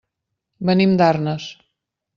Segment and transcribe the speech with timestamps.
[0.71, 1.49] Venim d'Arnes.